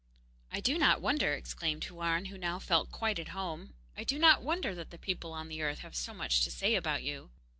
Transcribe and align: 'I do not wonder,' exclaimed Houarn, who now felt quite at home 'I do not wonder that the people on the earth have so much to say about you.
'I 0.51 0.61
do 0.61 0.77
not 0.79 0.99
wonder,' 0.99 1.35
exclaimed 1.35 1.83
Houarn, 1.83 2.25
who 2.29 2.37
now 2.39 2.57
felt 2.57 2.89
quite 2.91 3.19
at 3.19 3.37
home 3.37 3.75
'I 3.95 4.05
do 4.05 4.17
not 4.17 4.41
wonder 4.41 4.73
that 4.73 4.89
the 4.89 4.97
people 4.97 5.31
on 5.31 5.47
the 5.47 5.61
earth 5.61 5.81
have 5.81 5.95
so 5.95 6.11
much 6.11 6.41
to 6.43 6.49
say 6.49 6.73
about 6.73 7.03
you. 7.03 7.29